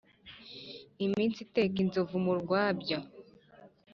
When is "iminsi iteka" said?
1.05-1.75